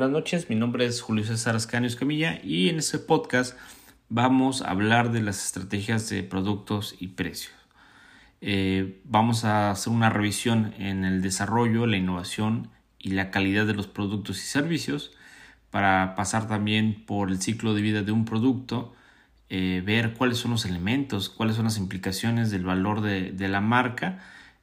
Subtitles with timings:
[0.00, 0.48] buenas noches.
[0.48, 3.54] Mi nombre es Julio César Ascanio Escamilla y en este podcast
[4.08, 7.52] vamos a hablar de las estrategias de productos y precios.
[8.40, 13.74] Eh, vamos a hacer una revisión en el desarrollo, la innovación y la calidad de
[13.74, 15.12] los productos y servicios
[15.70, 18.94] para pasar también por el ciclo de vida de un producto,
[19.50, 23.60] eh, ver cuáles son los elementos, cuáles son las implicaciones del valor de, de la
[23.60, 24.18] marca,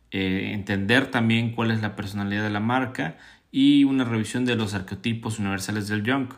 [0.09, 3.17] eh, entender también cuál es la personalidad de la marca
[3.51, 6.33] y una revisión de los arquetipos universales del junk.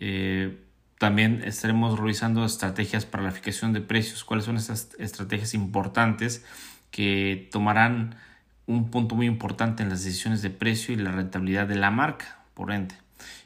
[0.00, 0.58] Eh,
[0.98, 6.44] también estaremos revisando estrategias para la fijación de precios, cuáles son esas estrategias importantes
[6.90, 8.14] que tomarán
[8.66, 12.44] un punto muy importante en las decisiones de precio y la rentabilidad de la marca,
[12.54, 12.94] por ende.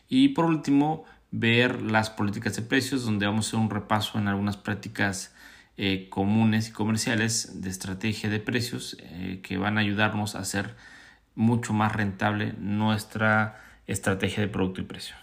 [0.08, 4.28] Y por último, ver las políticas de precios, donde vamos a hacer un repaso en
[4.28, 5.34] algunas prácticas
[5.78, 10.74] eh, comunes y comerciales de estrategia de precios eh, que van a ayudarnos a hacer
[11.36, 15.14] mucho más rentable nuestra estrategia de producto y precio.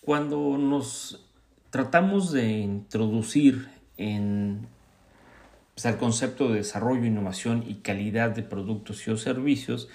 [0.00, 1.26] Cuando nos
[1.70, 4.66] tratamos de introducir en
[5.74, 9.88] pues, el concepto de desarrollo, innovación y calidad de productos y o servicios,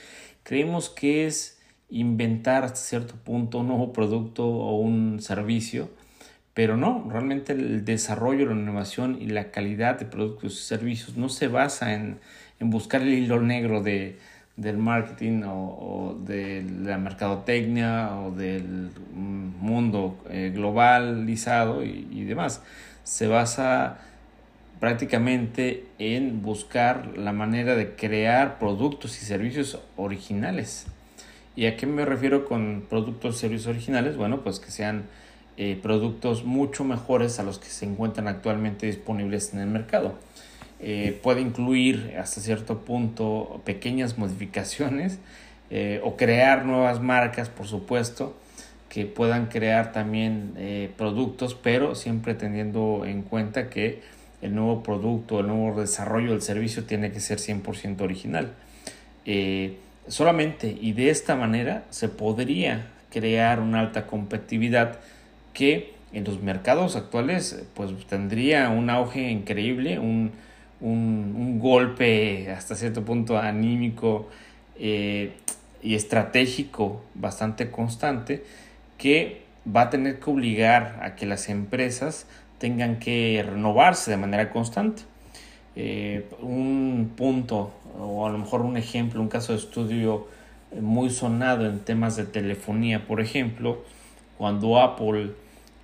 [0.44, 5.90] creemos que es inventar hasta cierto punto un nuevo producto o un servicio
[6.54, 11.30] pero no, realmente el desarrollo, la innovación y la calidad de productos y servicios no
[11.30, 12.20] se basa en,
[12.60, 14.20] buscar el hilo negro de,
[14.56, 22.62] del marketing o, de la mercadotecnia o del mundo eh, globalizado y, y, demás.
[23.04, 23.98] Se basa
[24.80, 30.86] prácticamente en buscar la manera de crear productos y servicios originales.
[31.56, 34.18] ¿Y a qué me refiero con productos y servicios originales?
[34.18, 35.04] Bueno, pues que sean
[35.56, 40.16] eh, productos mucho mejores a los que se encuentran actualmente disponibles en el mercado.
[40.80, 45.20] Eh, puede incluir hasta cierto punto pequeñas modificaciones
[45.70, 48.36] eh, o crear nuevas marcas, por supuesto,
[48.90, 50.54] que puedan crear también
[50.98, 54.02] productos, pero siempre teniendo en cuenta que
[54.44, 58.54] el nuevo producto, el nuevo desarrollo del servicio tiene que ser 100% original.
[60.08, 65.00] solamente y de esta manera se podría crear una alta competitividad
[65.54, 70.32] que en los mercados actuales pues tendría un auge increíble, un,
[71.60, 74.28] golpe hasta cierto punto anímico
[74.78, 75.32] eh,
[75.82, 78.44] y estratégico bastante constante
[78.98, 82.28] que va a tener que obligar a que las empresas
[82.58, 85.04] tengan que renovarse de manera constante.
[85.78, 90.28] Eh, un punto o a lo mejor un ejemplo, un caso de estudio
[90.80, 93.84] muy sonado en temas de telefonía, por ejemplo,
[94.38, 95.32] cuando Apple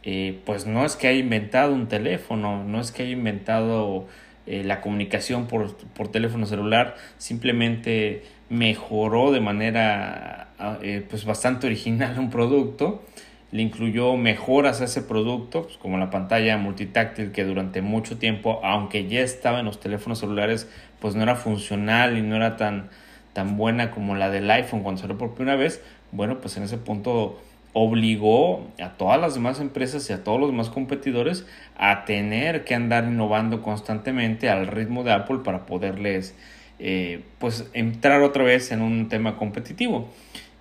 [0.04, 4.08] eh, pues no es que haya inventado un teléfono, no es que haya inventado
[4.48, 5.76] eh, la comunicación por,
[6.12, 13.04] teléfono celular, simplemente mejoró de manera ah, eh, pues bastante original un producto,
[13.52, 18.60] le incluyó mejoras a ese producto, pues como la pantalla multitáctil que durante mucho tiempo,
[18.64, 22.90] aunque ya estaba en los teléfonos celulares, pues no era funcional y no era tan,
[23.34, 25.82] tan buena como la del iPhone cuando salió por primera vez,
[26.12, 27.40] bueno, pues en ese punto
[27.74, 31.46] obligó a todas las demás empresas y a todos los demás competidores
[31.78, 36.36] a tener que andar innovando constantemente al ritmo de Apple para poderles
[36.80, 40.10] eh, pues entrar otra vez en un tema competitivo.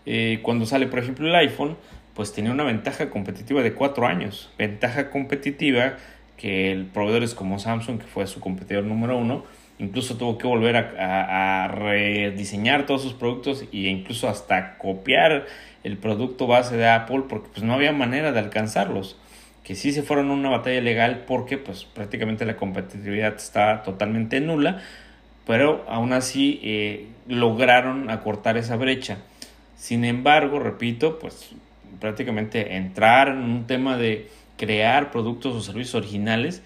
[0.07, 1.77] Eh, cuando sale por ejemplo el iPhone
[2.15, 5.97] pues tenía una ventaja competitiva de cuatro años, ventaja competitiva
[6.37, 9.45] que el proveedores como Samsung que fue su competidor número uno
[9.79, 15.47] incluso tuvo que volver a, rediseñar todos sus productos e incluso hasta copiar
[15.85, 19.17] el producto base de Apple porque pues no había manera de alcanzarlos.
[19.63, 24.41] Que sí se fueron a una batalla legal porque pues prácticamente la competitividad está totalmente
[24.41, 24.83] nula
[25.49, 29.17] pero aún así eh, lograron acortar esa brecha.
[29.77, 31.51] Sin embargo repito pues
[32.01, 36.63] prácticamente entrar en un tema de crear productos o servicios originales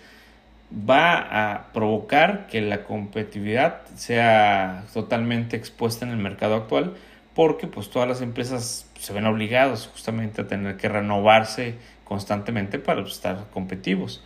[0.72, 6.94] va a provocar que la competitividad sea totalmente expuesta en el mercado actual
[7.34, 13.02] porque pues todas las empresas se ven obligadas justamente a tener que renovarse constantemente para
[13.02, 14.22] estar competitivos.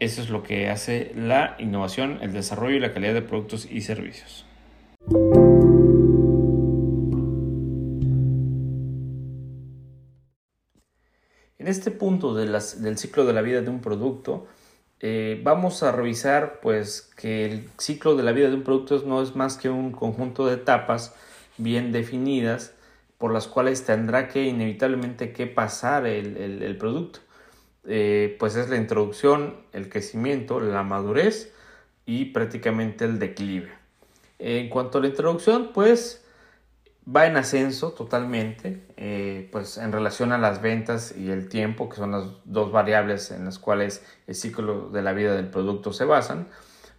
[0.00, 3.82] Eso es lo que hace la innovación, el desarrollo y la calidad de productos y
[3.82, 4.46] servicios.
[11.58, 14.46] En este punto de del ciclo de la vida de un producto,
[15.00, 19.22] eh, vamos a revisar pues que el ciclo de la vida de un producto no
[19.22, 21.14] es más que un conjunto de etapas
[21.56, 22.74] bien definidas
[23.16, 27.20] por las cuales tendrá que inevitablemente que pasar el, producto.
[27.86, 31.52] Eh, pues es la introducción, el crecimiento, la madurez,
[32.06, 33.70] y prácticamente el declive.
[34.38, 36.24] En cuanto a la introducción, pues
[37.14, 41.96] va en ascenso totalmente, eh, pues en relación a las ventas y el tiempo, que
[41.96, 46.04] son las dos variables en las cuales el ciclo de la vida del producto se
[46.04, 46.48] basan,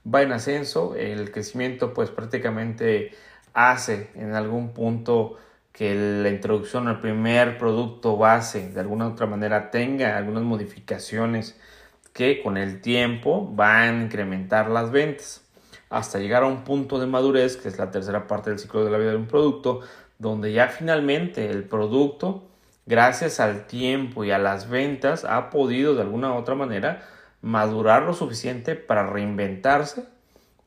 [0.06, 3.12] va en ascenso, el crecimiento pues prácticamente
[3.54, 5.38] hace en algún punto
[5.72, 11.58] que la introducción al primer producto base de alguna otra manera tenga algunas modificaciones
[12.13, 15.42] que con el tiempo van a incrementar las ventas.
[15.90, 18.92] Hasta llegar a un punto de madurez, que es la tercera parte del ciclo de
[18.92, 19.81] la vida de un producto,
[20.22, 22.44] donde ya finalmente el producto,
[22.86, 27.02] gracias al tiempo y a las ventas, ha podido de alguna u otra manera
[27.42, 30.06] madurar lo suficiente para reinventarse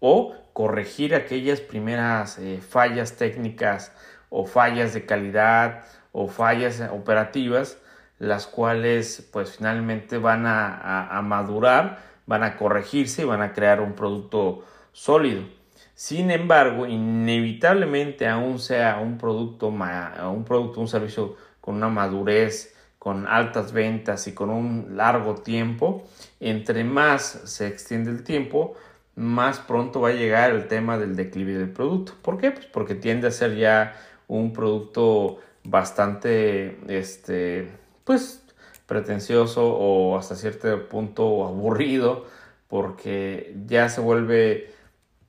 [0.00, 3.92] o corregir aquellas primeras eh, fallas técnicas
[4.28, 7.78] o fallas de calidad o fallas operativas,
[8.18, 13.92] las cuales pues finalmente van a, madurar, van a corregirse y van a crear un
[13.92, 15.44] producto sólido.
[15.94, 23.26] Sin embargo, inevitablemente aún sea un producto, un producto, un servicio con una madurez, con
[23.26, 26.04] altas ventas y con un largo tiempo,
[26.40, 28.74] entre más se extiende el tiempo,
[29.14, 32.14] más pronto va a llegar el tema del declive del producto.
[32.22, 32.50] ¿Por qué?
[32.50, 33.94] Pues porque tiende a ser ya
[34.26, 37.68] un producto bastante, este,
[38.04, 38.42] pues,
[38.86, 42.26] pretencioso o hasta cierto punto aburrido,
[42.68, 44.73] porque ya se vuelve,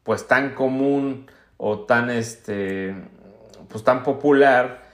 [0.06, 2.96] pues, tan común o tan, este,
[3.68, 4.86] pues, tan popular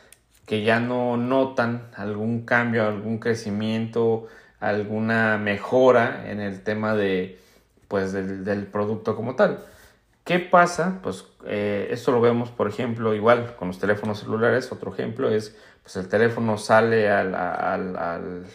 [0.47, 4.27] que ya no notan algún cambio, algún crecimiento,
[4.59, 7.39] alguna mejora en el tema de,
[7.87, 9.65] pues, del, producto como tal.
[10.23, 10.99] ¿Qué pasa?
[11.03, 14.71] Pues eh, esto lo vemos, por ejemplo, igual con los teléfonos celulares.
[14.71, 18.45] Otro ejemplo es, pues el teléfono sale al, al,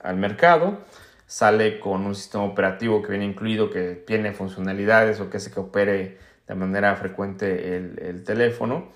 [0.00, 0.78] al, mercado,
[1.26, 5.60] sale con un sistema operativo que viene incluido, que tiene funcionalidades o que hace que
[5.60, 8.88] opere de manera frecuente el, el teléfono.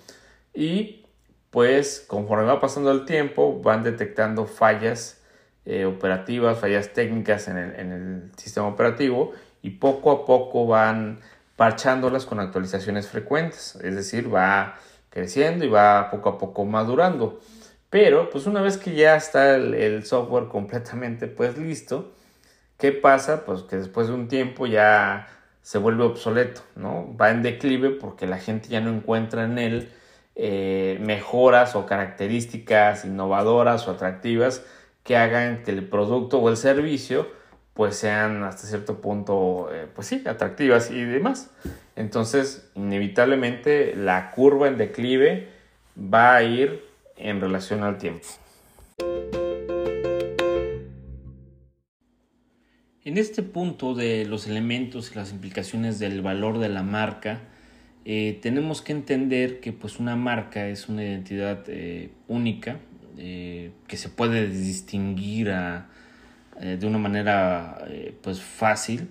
[0.55, 1.05] Y
[1.51, 5.21] pues conforme va pasando el tiempo, van detectando fallas
[5.67, 9.33] eh, operativas, fallas técnicas en el, en el sistema operativo
[9.63, 11.21] y poco a poco van
[11.57, 14.77] parchándolas con actualizaciones frecuentes, es decir, va
[15.11, 17.41] creciendo y va poco a poco madurando.
[17.91, 22.15] Pero, pues una vez que ya está el, software completamente pues listo,
[22.81, 23.45] ¿qué pasa?
[23.45, 25.29] Pues que después de un tiempo ya
[25.63, 27.15] se vuelve obsoleto, ¿no?
[27.17, 29.89] Va en declive porque la gente ya no encuentra en él
[30.35, 34.65] eh, mejoras o características innovadoras o atractivas
[35.05, 37.29] que hagan que el producto o el servicio
[37.75, 41.51] pues sean hasta cierto punto, eh, pues sí, atractivas y demás.
[41.97, 45.49] Entonces, inevitablemente la curva en declive
[45.97, 46.85] va a ir
[47.17, 48.27] en relación al tiempo.
[53.05, 57.41] En este punto de los elementos y las implicaciones del valor de la marca,
[58.05, 62.79] eh, tenemos que entender que pues una marca es una identidad eh, única
[63.17, 65.51] que se puede distinguir
[66.61, 69.09] eh, de una manera eh, pues fácil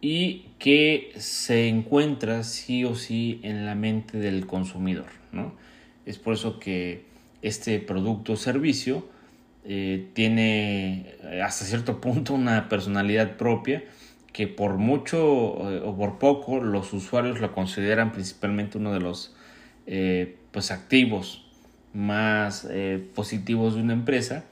[0.00, 5.06] y que se encuentra sí o sí en la mente del consumidor.
[5.32, 5.52] ¿no?
[6.06, 7.06] Es por eso que
[7.42, 9.08] este producto o servicio
[9.64, 13.84] eh, tiene hasta cierto punto una personalidad propia
[14.32, 19.34] que por mucho o por poco los usuarios lo consideran principalmente uno de los
[20.52, 21.50] pues activos
[21.92, 22.68] más
[23.12, 24.44] positivos de una empresa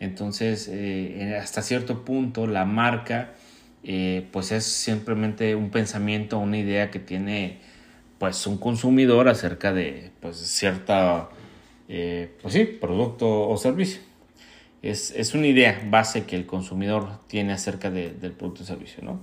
[0.00, 3.34] entonces, eh, hasta cierto punto, la marca,
[3.84, 7.58] eh, pues es simplemente un pensamiento, una idea que tiene,
[8.18, 11.28] pues, un consumidor acerca de, pues, cierta,
[11.88, 14.00] eh, pues sí, producto o servicio.
[14.82, 19.20] Es, es, una idea base que el consumidor tiene acerca del producto o servicio, ¿no?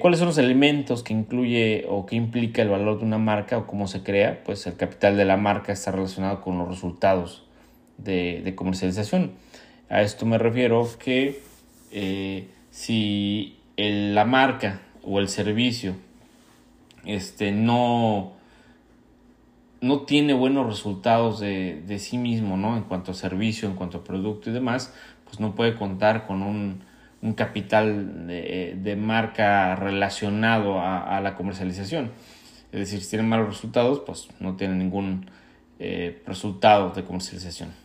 [0.00, 3.66] ¿Cuáles son los elementos que incluye o que implica el valor de una marca o
[3.68, 4.42] cómo se crea?
[4.42, 7.44] Pues el capital de la marca está relacionado con los resultados
[7.98, 9.32] de, comercialización.
[9.88, 11.40] A esto me refiero que
[11.92, 15.94] eh, si la marca o el servicio
[17.04, 18.32] este, no,
[19.84, 22.76] no tiene buenos resultados de, de, sí mismo, ¿no?
[22.76, 26.42] En cuanto a servicio, en cuanto a producto y demás, pues no puede contar con
[26.42, 26.80] un,
[27.20, 32.12] un capital de, marca relacionado a, la comercialización.
[32.72, 35.26] Es decir, si tiene malos resultados, pues no tiene ningún
[35.78, 37.84] eh, resultado de comercialización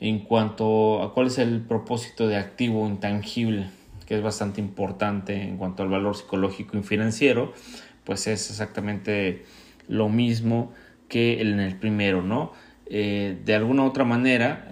[0.00, 3.68] en cuanto a cuál es el propósito de activo intangible,
[4.06, 7.52] que es bastante importante en cuanto al valor psicológico y financiero,
[8.04, 9.44] pues es exactamente
[9.88, 10.72] lo mismo
[11.10, 12.52] que en el primero, ¿no?
[12.86, 14.68] Eh, de alguna u otra manera,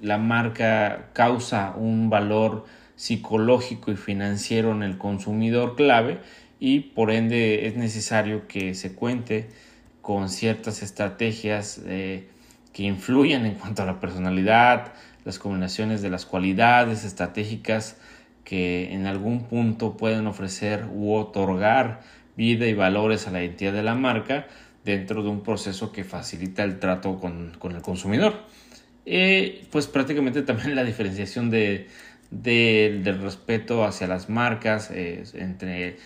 [0.00, 2.64] la marca causa un valor
[2.96, 6.18] psicológico y financiero en el consumidor clave
[6.58, 9.48] y por ende es necesario que se cuente
[10.00, 12.26] con ciertas estrategias eh,
[12.72, 14.94] que influyan en cuanto a la personalidad,
[15.24, 17.98] las combinaciones de las cualidades estratégicas
[18.44, 22.00] que en algún punto pueden ofrecer u otorgar
[22.36, 24.46] vida y valores a la identidad de la marca
[24.86, 28.34] dentro de un proceso que facilita el trato con, el consumidor.
[29.04, 31.88] Eh, pues prácticamente también la diferenciación de,
[32.30, 35.96] del respeto hacia las marcas entre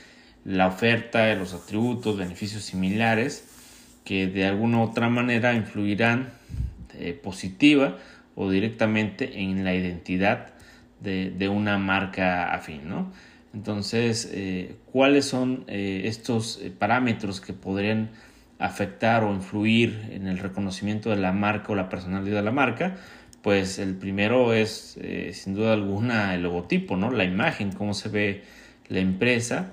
[0.46, 3.44] la oferta, los atributos, beneficios similares
[4.04, 6.30] que de alguna u otra manera influirán
[6.99, 7.99] eh, positiva
[8.34, 10.54] o directamente en la identidad
[11.00, 13.12] de, una marca afín, ¿no?
[13.52, 18.10] Entonces, eh, ¿cuáles son estos parámetros que podrían
[18.60, 22.96] afectar o influir en el reconocimiento de la marca o la personalidad de la marca?
[23.42, 24.98] Pues el primero es,
[25.32, 27.10] sin duda alguna, el logotipo, ¿no?
[27.10, 28.44] La imagen, cómo se ve
[28.88, 29.72] la empresa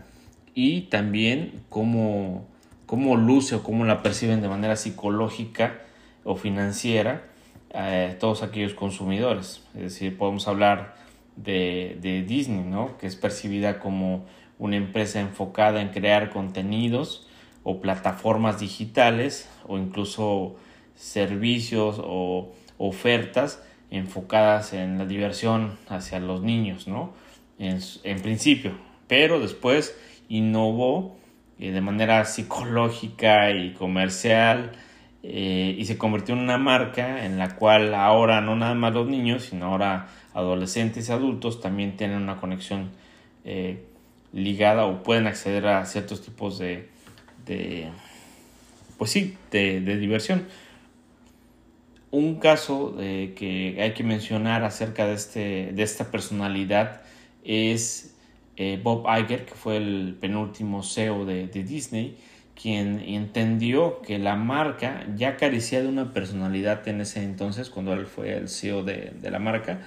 [0.56, 2.48] y también cómo,
[2.86, 5.82] cómo luce o cómo la perciben de manera psicológica
[6.24, 7.24] o financiera
[7.72, 9.64] eh, todos aquellos consumidores.
[9.76, 10.96] Es decir, podemos hablar
[11.36, 12.98] de, de, Disney, ¿no?
[12.98, 14.26] que es percibida como
[14.58, 17.28] una empresa enfocada en crear contenidos
[17.70, 20.56] o plataformas digitales o incluso
[20.96, 27.12] servicios o ofertas enfocadas en la diversión hacia los niños, ¿no?
[27.60, 28.72] En, principio,
[29.10, 31.18] pero después innovó
[31.60, 34.72] eh, de manera psicológica y comercial
[35.24, 39.10] eh, y se convirtió en una marca en la cual ahora no nada más los
[39.10, 42.92] niños, sino ahora adolescentes y adultos también tienen una conexión
[43.44, 43.84] eh,
[44.32, 46.96] ligada o pueden acceder a ciertos tipos de,
[47.48, 47.90] de
[48.98, 50.48] pues sí, de, de, diversión.
[52.10, 57.02] Un caso que hay que mencionar acerca de, este, de esta personalidad
[57.44, 58.16] es
[58.60, 62.18] eh, Bob Iger, que fue el penúltimo CEO de, Disney,
[62.60, 68.08] quien entendió que la marca ya carecía de una personalidad en ese entonces, cuando él
[68.08, 69.82] fue el CEO de, la marca,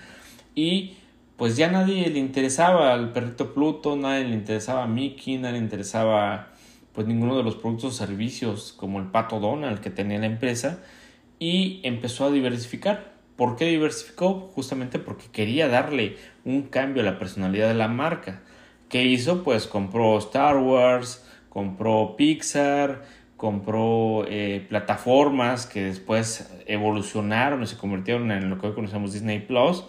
[0.55, 0.95] y
[1.37, 5.64] pues ya nadie le interesaba al perrito Pluto, nadie le interesaba a Mickey, nadie le
[5.64, 6.52] interesaba
[6.93, 10.81] pues ninguno de los productos o servicios como el pato Donald que tenía la empresa
[11.39, 13.13] y empezó a diversificar.
[13.37, 14.51] ¿Por qué diversificó?
[14.55, 18.43] Justamente porque quería darle un cambio a la personalidad de la marca.
[18.91, 19.45] ¿Qué hizo?
[19.45, 23.03] Pues compró Star Wars, compró Pixar,
[23.37, 29.39] compró eh, plataformas que después evolucionaron y se convirtieron en lo que hoy conocemos Disney
[29.39, 29.85] Plus.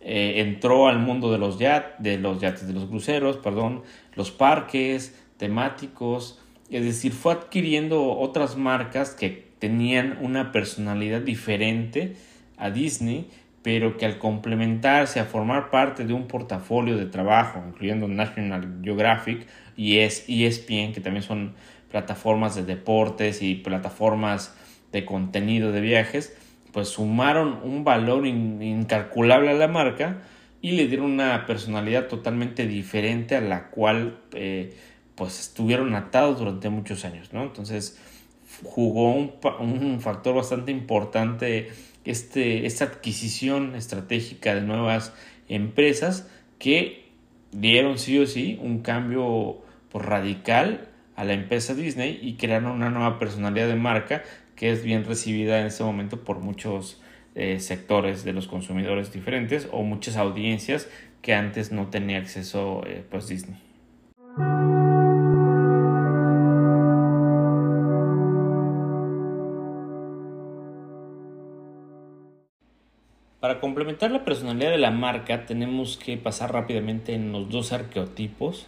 [0.00, 3.82] Eh, entró al mundo de los, yates, de los yates, de los cruceros, perdón,
[4.14, 6.40] los parques temáticos,
[6.76, 12.16] es decir, fue adquiriendo otras marcas que tenían una personalidad diferente
[12.56, 13.28] a Disney
[13.64, 19.46] pero que al complementarse a formar parte de un portafolio de trabajo, incluyendo National Geographic
[19.74, 21.54] y ESPN, que también son
[21.90, 24.54] plataformas de deportes y plataformas
[24.92, 26.36] de contenido de viajes,
[26.72, 30.18] pues sumaron un valor incalculable a la marca
[30.60, 34.76] y le dieron una personalidad totalmente diferente a la cual eh,
[35.14, 37.42] pues estuvieron atados durante muchos años, ¿no?
[37.42, 37.98] Entonces
[38.62, 41.72] jugó un, factor bastante importante
[42.04, 45.12] este, esta adquisición estratégica de nuevas
[45.48, 46.28] empresas
[46.58, 47.04] que
[47.52, 52.90] dieron sí o sí un cambio pues, radical a la empresa Disney y crearon una
[52.90, 54.22] nueva personalidad de marca
[54.56, 57.00] que es bien recibida en este momento por muchos
[57.34, 60.88] eh, sectores de los consumidores diferentes o muchas audiencias
[61.22, 63.63] que antes no tenía acceso eh, pues Disney.
[73.44, 78.66] Para complementar la personalidad de la marca tenemos que pasar rápidamente en los dos arqueotipos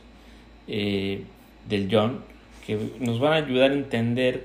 [0.68, 1.22] eh,
[1.66, 2.22] del John
[2.66, 4.44] que nos van a ayudar a entender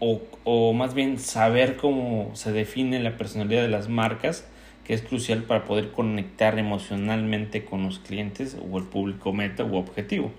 [0.00, 4.44] o, o, más bien saber cómo se define la personalidad de las marcas
[4.84, 9.76] que es crucial para poder conectar emocionalmente con los clientes o el público meta u
[9.76, 10.32] objetivo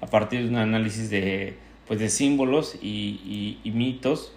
[0.00, 1.54] a partir de un análisis de,
[1.88, 4.32] pues, de símbolos y, y mitos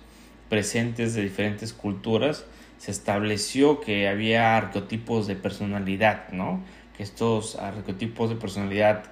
[0.49, 2.47] presentes de diferentes culturas
[2.77, 6.63] se estableció que había arquetipos de personalidad, ¿no?
[6.95, 9.03] Que estos arquetipos de personalidad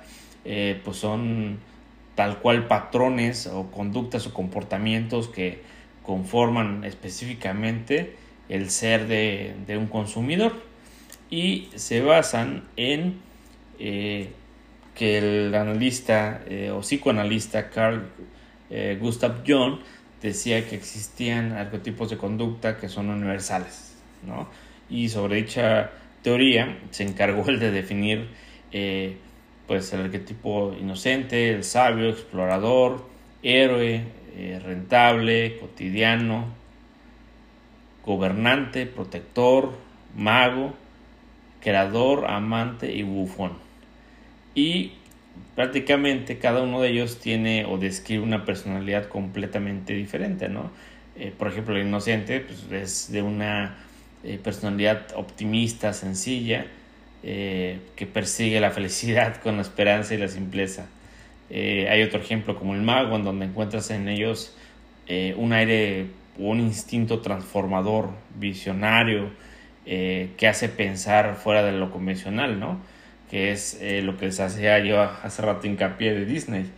[0.44, 1.60] eh, pues son
[2.16, 5.62] tal cual patrones o conductas o comportamientos que
[6.04, 8.16] conforman específicamente
[8.48, 10.54] el ser de, un consumidor
[11.32, 13.20] y se basan en
[13.80, 14.30] eh,
[14.94, 18.04] que el analista eh, o psicoanalista Carl
[19.00, 19.80] Gustav Jung
[20.22, 23.96] decía que existían arquetipos de conducta que son universales,
[24.26, 24.50] ¿no?
[24.90, 25.92] Y sobre dicha
[26.22, 28.30] teoría se encargó el de definir
[28.72, 29.18] eh,
[29.68, 33.06] puede ser el arquetipo inocente, el sabio, explorador,
[33.42, 34.04] héroe,
[34.36, 36.46] eh, rentable, cotidiano,
[38.06, 39.74] gobernante, protector,
[40.16, 40.74] mago,
[41.62, 43.54] creador, amante y bufón.
[44.54, 44.94] Y
[45.56, 50.70] prácticamente cada uno de ellos tiene o describe una personalidad completamente diferente, ¿no?
[51.18, 53.78] Eh, por ejemplo, el inocente pues, es de una
[54.24, 56.68] eh, personalidad optimista, sencilla,
[57.24, 60.88] eh, que persigue la felicidad con la esperanza y la simpleza.
[61.50, 64.56] hay otro ejemplo como el mago, en donde encuentras en ellos
[65.38, 66.08] un aire
[66.40, 69.30] o un instinto transformador, visionario,
[69.86, 72.80] que hace pensar fuera de lo convencional, ¿no?
[73.30, 76.72] Que es lo que les hacía yo hace rato hincapié de Disney.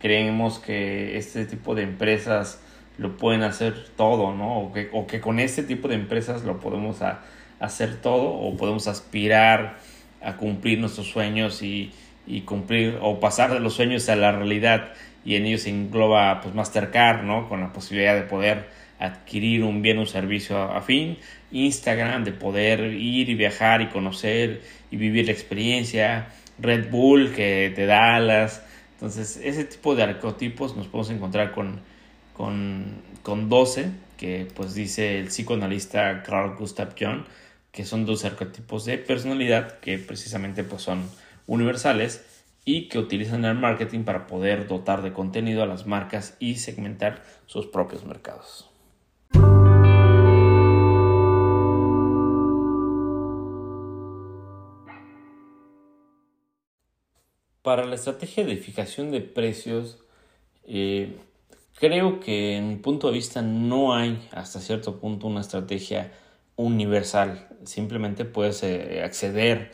[0.00, 2.60] Creemos que este tipo de empresas
[2.98, 4.60] lo pueden hacer todo, ¿no?
[4.60, 6.98] O que, o que con este tipo de empresas lo podemos
[7.60, 9.78] hacer todo o podemos aspirar
[10.22, 11.92] a cumplir nuestros sueños y,
[12.26, 14.92] y, cumplir o pasar de los sueños a la realidad
[15.24, 17.48] y en ellos se engloba pues Mastercard, ¿no?
[17.48, 18.68] Con la posibilidad de poder
[18.98, 21.18] adquirir un bien o un servicio afín,
[21.54, 27.72] Instagram de poder ir y viajar y conocer y vivir la experiencia, Red Bull que
[27.74, 31.80] te da alas, entonces ese tipo de arquetipos nos podemos encontrar con
[32.34, 37.24] con, con 12, que pues dice el psicoanalista Carl Gustav Jung,
[37.72, 41.08] que son dos arquetipos de personalidad que precisamente pues son
[41.46, 42.24] universales
[42.64, 47.22] y que utilizan el marketing para poder dotar de contenido a las marcas y segmentar
[47.46, 48.73] sus propios mercados.
[57.64, 59.98] Para la estrategia de fijación de precios,
[60.64, 61.16] eh,
[61.76, 66.12] Creo que en mi punto de vista no hay hasta cierto punto una estrategia
[66.54, 67.48] universal.
[67.64, 69.72] Simplemente puedes eh, acceder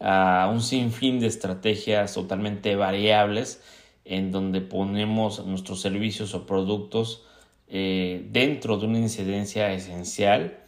[0.00, 3.62] a un sinfín de estrategias totalmente variables
[4.06, 7.26] en donde ponemos nuestros servicios o productos
[7.68, 10.58] eh, dentro de una incidencia esencial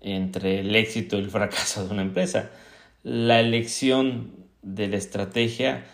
[0.00, 2.50] entre el éxito y el fracaso de una empresa.
[3.02, 5.84] La elección de la estrategia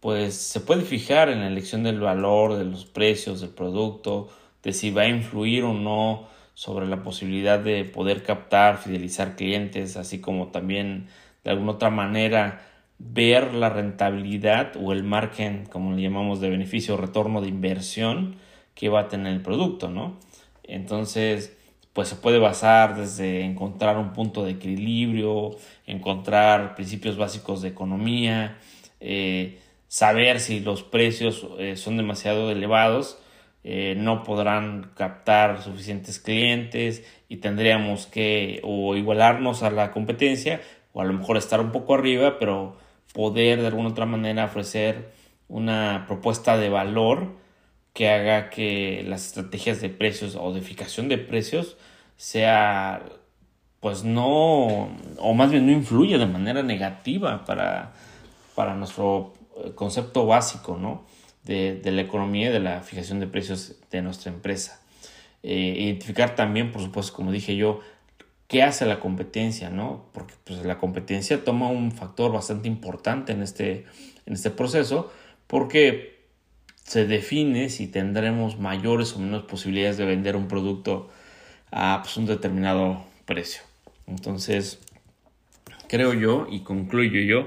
[0.00, 4.28] pues se puede fijar en la elección del valor, de los precios del producto,
[4.62, 9.96] de si va a influir o no sobre la posibilidad de poder captar, fidelizar clientes,
[9.96, 11.06] así como también
[11.44, 12.66] de alguna otra manera
[12.98, 18.36] ver la rentabilidad o el margen, como le llamamos, de beneficio o retorno de inversión
[18.74, 20.18] que va a tener el producto, ¿no?
[20.64, 21.56] Entonces,
[21.92, 28.58] pues se puede basar desde encontrar un punto de equilibrio, encontrar principios básicos de economía,
[29.00, 29.58] eh,
[29.90, 33.18] saber si los precios eh, son demasiado elevados,
[33.64, 40.60] eh, no podrán captar suficientes clientes y tendríamos que o igualarnos a la competencia
[40.92, 42.76] o a lo mejor estar un poco arriba, pero
[43.12, 45.10] poder de alguna otra manera ofrecer
[45.48, 47.34] una propuesta de valor
[47.92, 51.76] que haga que las estrategias de precios o de fijación de precios
[52.16, 53.02] sea
[53.80, 57.92] pues no o más bien no influya de manera negativa para,
[58.54, 59.32] para nuestro
[59.74, 61.04] concepto básico ¿no?
[61.44, 64.80] de, la economía y de la fijación de precios de nuestra empresa.
[65.42, 67.80] Eh, identificar también, por supuesto, como dije yo,
[68.46, 70.06] qué hace la competencia, ¿no?
[70.12, 73.86] Porque pues, la competencia toma un factor bastante importante en este,
[74.26, 75.12] en este proceso,
[75.46, 76.20] porque
[76.82, 81.08] se define si tendremos mayores o menos posibilidades de vender un producto
[81.70, 83.62] a pues, un determinado precio.
[84.06, 84.80] Entonces,
[85.88, 87.46] creo yo y concluyo yo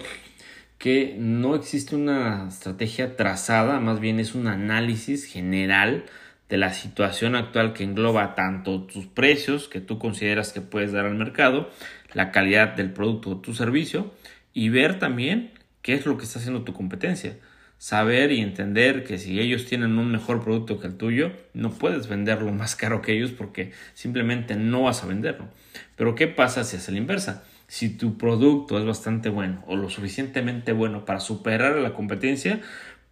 [0.84, 6.04] que no existe una estrategia trazada, más bien es un análisis general
[6.50, 11.06] de la situación actual que engloba tanto tus precios que tú consideras que puedes dar
[11.06, 11.70] al mercado,
[12.12, 14.14] la calidad del producto o tu servicio
[14.54, 17.38] y ver también qué es lo que está haciendo tu competencia.
[17.78, 22.10] Saber y entender que si ellos tienen un mejor producto que el tuyo, no puedes
[22.10, 25.48] venderlo más caro que ellos porque simplemente no vas a venderlo.
[25.96, 27.46] Pero ¿qué pasa si es la inversa?
[27.74, 32.62] Si tu producto es bastante bueno o lo suficientemente bueno para superar la competencia,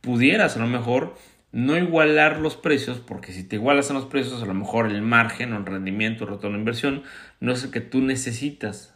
[0.02, 1.16] pudieras a lo mejor
[1.52, 5.02] no igualar los precios, porque si te igualas a los precios, a lo mejor el
[5.02, 7.02] margen o el rendimiento, el retorno de inversión,
[7.40, 8.94] no es el que tú necesitas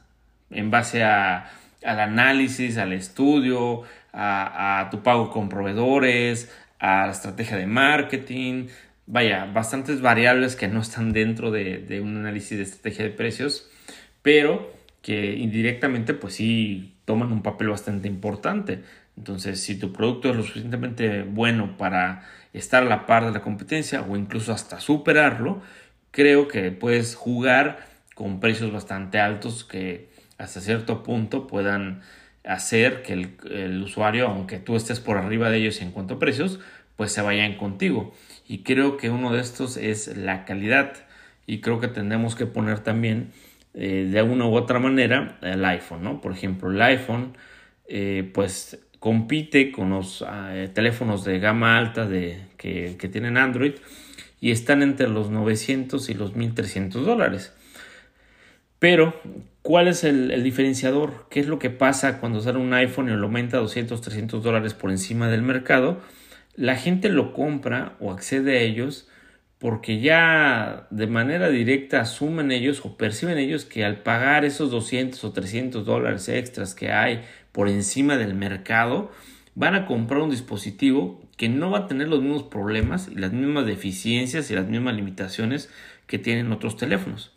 [0.52, 1.50] en base a,
[1.84, 3.82] al análisis, al estudio,
[4.14, 8.68] a, tu pago con proveedores, a la estrategia de marketing,
[9.08, 13.68] vaya, bastantes variables que no están dentro de, de un análisis de estrategia de precios,
[14.22, 14.75] pero
[15.06, 18.82] que indirectamente pues sí toman un papel bastante importante.
[19.16, 23.44] Entonces, si tu producto es lo suficientemente bueno para estar a la par de la
[23.44, 25.62] competencia o incluso hasta superarlo,
[26.10, 32.02] creo que puedes jugar con precios bastante altos que hasta cierto punto puedan
[32.44, 36.60] hacer que el, usuario, aunque tú estés por arriba de ellos en cuanto a precios,
[36.96, 38.12] pues se vayan contigo.
[38.48, 40.94] Y creo que uno de estos es la calidad.
[41.46, 43.30] Y creo que tendremos que poner también
[43.78, 46.22] eh, de una u otra manera el iPhone, ¿no?
[46.22, 47.36] Por ejemplo, el iPhone,
[47.88, 53.74] eh, pues compite con los eh, teléfonos de gama alta de, que, tienen Android
[54.40, 57.54] y están entre los 900 y los 1300 dólares.
[58.80, 59.20] Pero,
[59.62, 61.28] ¿cuál es el, diferenciador?
[61.30, 64.74] ¿Qué es lo que pasa cuando sale un iPhone y lo aumenta 200, 300 dólares
[64.74, 66.00] por encima del mercado?
[66.56, 69.10] La gente lo compra o accede a ellos
[69.60, 75.24] porque ya de manera directa asumen ellos o perciben ellos que al pagar esos 200
[75.24, 79.12] o 300 dólares extras que hay por encima del mercado,
[79.56, 83.32] van a comprar un dispositivo que no va a tener los mismos problemas y las
[83.32, 85.70] mismas deficiencias y las mismas limitaciones
[86.06, 87.32] que tienen otros teléfonos.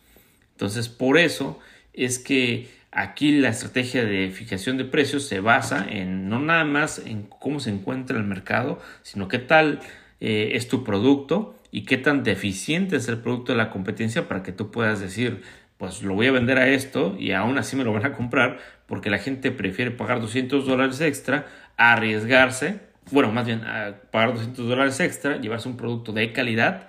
[0.52, 1.60] Entonces, por eso
[1.92, 6.98] es que aquí la estrategia de fijación de precios se basa en no nada más
[6.98, 9.80] en cómo se encuentra el mercado, sino qué tal
[10.20, 14.42] eh, es tu producto y qué tan deficiente es el producto de la competencia para
[14.42, 15.42] que tú puedas decir,
[15.76, 18.58] pues lo voy a vender a esto y aún así me lo van a comprar
[18.86, 24.34] porque la gente prefiere pagar 200 dólares extra a arriesgarse, bueno, más bien a pagar
[24.34, 26.88] 200 dólares extra, llevarse un producto de calidad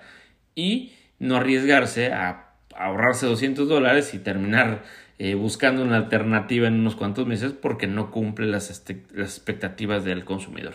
[0.54, 4.82] y no arriesgarse a ahorrarse 200 dólares y terminar
[5.18, 10.02] eh, buscando una alternativa en unos cuantos meses porque no cumple las, este, las expectativas
[10.02, 10.72] del consumidor.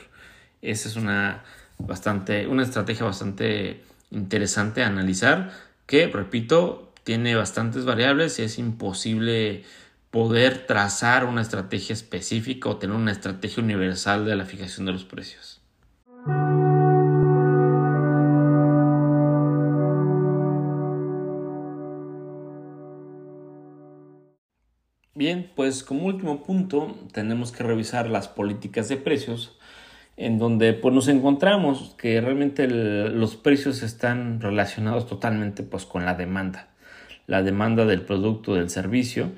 [0.61, 1.43] Esa es una,
[1.79, 3.81] bastante, una estrategia bastante
[4.15, 5.51] interesante analizar
[5.85, 9.63] que, repito, tiene bastantes variables y es imposible
[10.09, 15.03] poder trazar una estrategia específica o tener una estrategia universal de la fijación de los
[15.03, 15.61] precios.
[25.13, 29.57] Bien, pues como último punto tenemos que revisar las políticas de precios
[30.17, 36.15] en donde pues nos encontramos que realmente los precios están relacionados totalmente pues con la
[36.15, 36.69] demanda,
[37.27, 39.31] la demanda del producto, del servicio.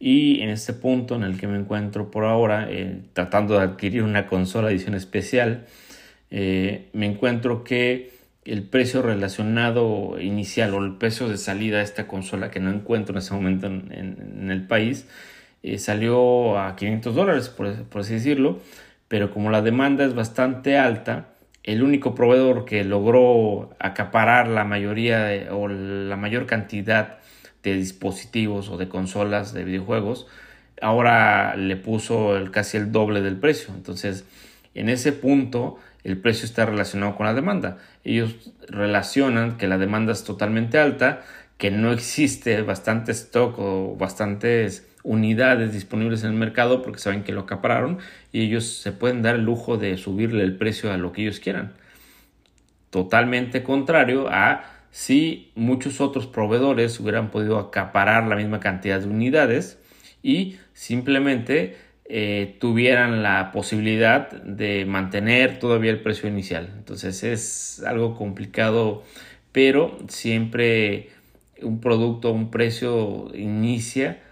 [0.00, 4.02] Y en este punto en el que me encuentro por ahora eh, tratando de adquirir
[4.02, 5.66] una consola edición especial
[6.36, 8.10] eh, me encuentro que
[8.44, 13.14] el precio relacionado inicial o el precio de salida de esta consola que no encuentro
[13.14, 15.06] en ese momento en, el país
[15.62, 17.68] eh, salió a 500 dólares, por,
[18.00, 18.58] así decirlo,
[19.08, 21.28] pero como la demanda es bastante alta,
[21.62, 27.18] el único proveedor que logró acaparar la mayoría o la mayor cantidad
[27.62, 30.26] de dispositivos o de consolas de videojuegos,
[30.82, 33.72] ahora le puso el, casi el doble del precio.
[33.74, 34.24] Entonces,
[34.74, 37.78] en ese punto, el precio está relacionado con la demanda.
[38.04, 41.22] Ellos relacionan que la demanda es totalmente alta,
[41.56, 47.32] que no existe bastante stock o bastantes unidades disponibles en el mercado porque saben que
[47.32, 47.98] lo acapararon
[48.32, 51.38] y ellos se pueden dar el lujo de subirle el precio a lo que ellos
[51.38, 51.74] quieran.
[52.90, 59.78] Totalmente contrario a si muchos otros proveedores hubieran podido acaparar la misma cantidad de unidades
[60.22, 66.72] y simplemente eh, tuvieran la posibilidad de mantener todavía el precio inicial.
[66.78, 69.02] Entonces es algo complicado,
[69.52, 71.10] pero siempre
[71.60, 74.23] un producto, un precio inicia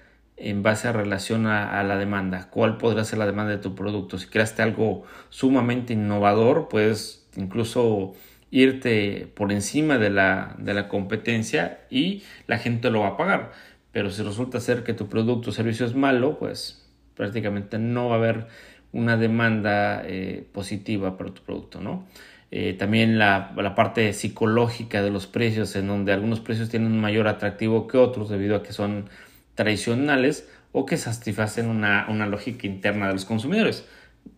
[0.43, 2.49] en base a relación a, la demanda.
[2.51, 4.19] ¿Cuál podrá ser la demanda de tu producto?
[4.19, 8.15] Si creaste algo sumamente innovador, puedes incluso
[8.51, 13.53] irte por encima de la, de la competencia y la gente lo va a pagar.
[13.93, 18.17] Pero si resulta ser que tu producto o servicio es malo, pues prácticamente no va
[18.17, 18.47] a haber
[18.93, 22.07] una demanda eh, positiva para tu producto, ¿no?
[22.51, 27.27] Eh, también la, parte psicológica de los precios, en donde algunos precios tienen un mayor
[27.27, 29.09] atractivo que otros debido a que son
[29.55, 33.85] tradicionales o que satisfacen una, lógica interna de los consumidores.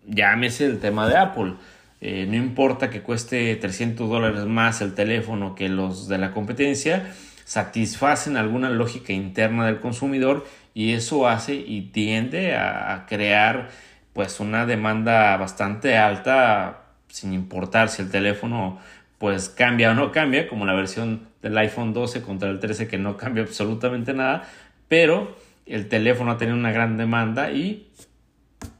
[0.06, 1.54] Llámese el tema de Apple.
[2.00, 7.12] Eh, no importa que cueste 300 dólares más el teléfono que los de la competencia,
[7.44, 13.68] satisfacen alguna lógica interna del consumidor y eso hace y tiende a, crear
[14.12, 18.78] pues una demanda bastante alta sin importar si el teléfono
[19.18, 22.98] pues cambia o no cambia, como la versión del iPhone 12 contra el 13 que
[22.98, 24.48] no cambia absolutamente nada,
[24.88, 27.88] pero el teléfono ha tenido una gran demanda y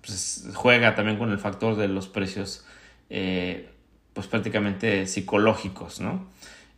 [0.01, 2.67] pues, juega también con el factor de los precios
[3.11, 3.71] eh,
[4.13, 6.29] pues prácticamente psicológicos, ¿no?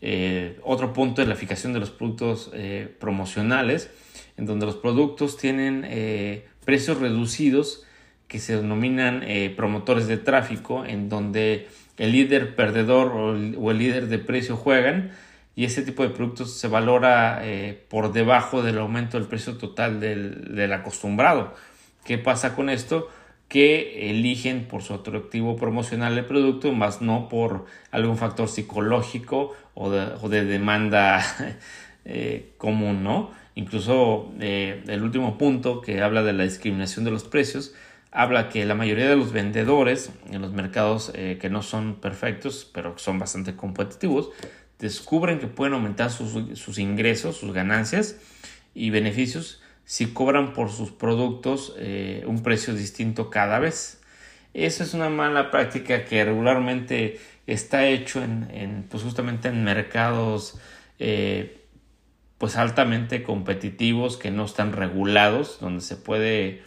[0.01, 3.91] Eh, otro punto es la fijación de los productos eh, promocionales
[4.37, 5.89] en donde los productos tienen
[6.65, 7.85] precios reducidos
[8.29, 9.25] que se denominan
[9.57, 15.13] promotores de tráfico, en donde el líder perdedor o el, líder de precio juegan
[15.57, 20.01] y ese tipo de productos se valora eh, por debajo del aumento del precio total
[20.01, 21.55] del, acostumbrado.
[22.05, 23.09] ¿Qué pasa con esto?
[23.49, 29.89] que eligen por su atractivo promocional el producto, más no por algún factor psicológico o
[29.89, 31.25] de, demanda
[32.05, 33.31] eh, común, ¿no?
[33.55, 37.73] Incluso eh, el último punto que habla de la discriminación de los precios,
[38.11, 42.99] habla que la mayoría de los vendedores en los mercados que no son perfectos, pero
[42.99, 44.31] son bastante competitivos,
[44.79, 48.17] descubren que pueden aumentar sus, sus ingresos, sus ganancias
[48.75, 54.01] y beneficios si cobran por sus productos eh, un precio distinto cada vez.
[54.53, 60.59] Eso es una mala práctica que regularmente está hecho en, pues justamente en mercados
[60.99, 61.63] eh,
[62.39, 66.63] pues altamente competitivos que no están regulados, donde se puede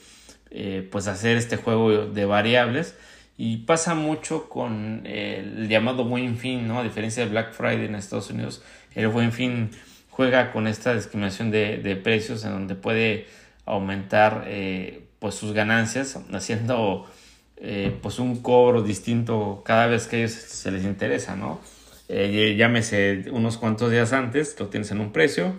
[0.50, 2.96] eh, pues hacer este juego de variables
[3.42, 6.80] y pasa mucho con el llamado buen fin, ¿no?
[6.80, 8.62] A diferencia de Black Friday en Estados Unidos,
[8.96, 9.70] el buen fin
[10.10, 13.28] juega con esta discriminación de, precios en donde puede
[13.66, 17.10] aumentar eh, pues sus ganancias haciendo
[17.56, 21.62] eh, pues un cobro distinto cada vez que a ellos se les interesa, ¿no?
[22.10, 25.54] Eh, llámese unos cuantos días antes lo tienes en un precio,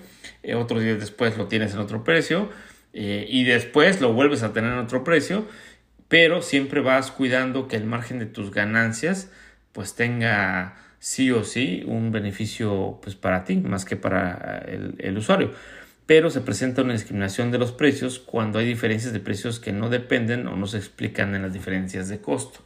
[0.54, 2.50] otros días después lo tienes en otro precio
[2.92, 5.46] y después lo vuelves a tener en otro precio,
[6.10, 9.30] pero siempre vas cuidando que el margen de tus ganancias
[9.72, 14.58] pues tenga sí o sí un beneficio pues para ti más que para
[14.98, 15.54] el, usuario
[16.06, 19.88] pero se presenta una discriminación de los precios cuando hay diferencias de precios que no
[19.88, 22.64] dependen o no se explican en las diferencias de costo.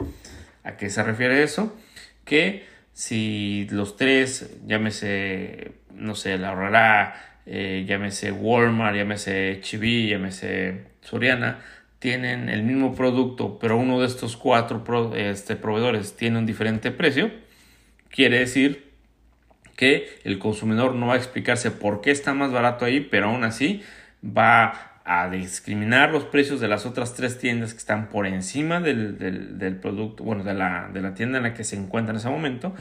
[0.63, 1.77] ¿A qué se refiere eso?
[2.25, 10.87] Que si los tres, llámese, no sé, la Horrera, eh, llámese Walmart, llámese Chibi, llámese
[11.03, 11.61] Soriana,
[12.05, 14.85] tienen el mismo producto, pero uno de estos cuatro
[15.17, 17.31] este, proveedores tiene un diferente precio,
[18.11, 18.93] Quiere decir
[19.75, 23.43] que el consumidor no va a explicarse por qué está más barato ahí, pero aún
[23.43, 23.83] así
[24.23, 29.79] va a discriminar los precios de las otras tres tiendas que están por encima del,
[29.81, 32.75] producto, bueno, de la, de la tienda en la que se encuentra en ese momento.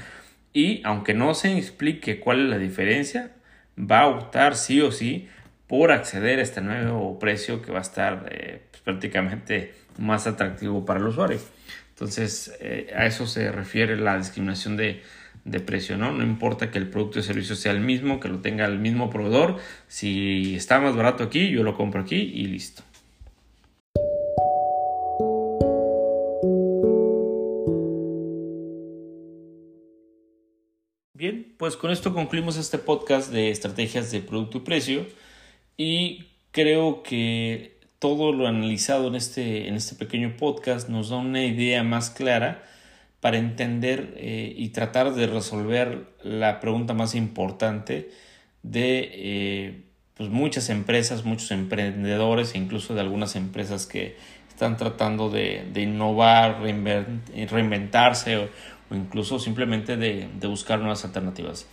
[0.51, 3.31] Y aunque no se explique cuál es la diferencia,
[3.79, 5.29] va a optar sí o sí
[5.65, 10.83] por acceder a este nuevo precio que va a estar eh, pues, prácticamente más atractivo
[10.83, 11.39] para el usuario.
[11.91, 15.03] Entonces, eh, a eso se refiere la discriminación de,
[15.45, 16.11] de precio, ¿no?
[16.11, 19.11] No importa que el producto y servicio sea el mismo, que lo tenga el mismo
[19.11, 19.59] proveedor.
[19.87, 22.81] Si está más barato aquí, yo lo compro aquí y listo.
[31.15, 35.05] Bien, pues con esto concluimos este podcast de estrategias de producto y precio
[35.77, 37.72] y creo que
[38.03, 42.61] todo lo analizado en este, en este pequeño podcast nos da una idea más clara
[43.21, 48.09] para entender eh, y tratar de resolver la pregunta más importante
[48.61, 49.83] de eh,
[50.15, 54.17] pues muchas empresas, muchos emprendedores e incluso de algunas empresas que
[54.49, 58.49] están tratando de, innovar, reinventarse o,
[58.91, 61.67] incluso simplemente de, buscar nuevas alternativas.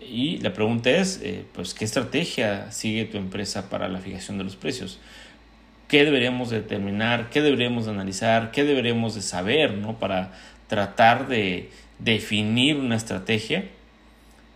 [0.00, 4.44] Y la pregunta es, eh, pues, ¿qué estrategia sigue tu empresa para la fijación de
[4.44, 5.00] los precios?
[5.92, 7.28] ¿Qué deberíamos determinar?
[7.28, 8.50] ¿Qué deberíamos de analizar?
[8.50, 9.98] ¿Qué deberíamos de saber ¿no?
[9.98, 10.32] para
[10.66, 13.66] tratar de definir una estrategia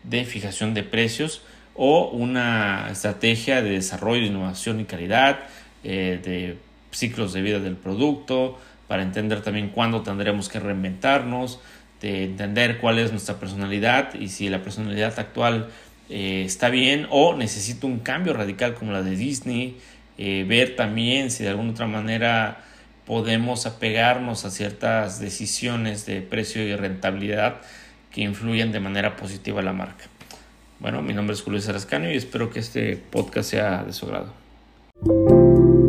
[0.03, 1.43] de fijación de precios
[1.75, 5.41] o una estrategia de desarrollo, innovación y calidad,
[5.85, 6.57] eh, de
[6.91, 11.61] ciclos de vida del producto, para entender también cuándo tendremos que reinventarnos,
[12.01, 15.69] de entender cuál es nuestra personalidad y si la personalidad actual
[16.09, 19.77] eh, está bien o necesita un cambio radical como la de Disney,
[20.19, 22.65] eh, ver también si de alguna otra manera
[23.07, 27.57] podemos apegarnos a ciertas decisiones de precio y rentabilidad
[28.11, 30.05] que influyen de manera positiva a la marca.
[30.81, 35.86] Bueno, mi nombre es Julio Sarascano y espero que este podcast sea de su agrado.